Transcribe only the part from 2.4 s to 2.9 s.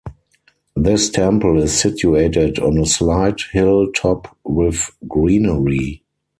on a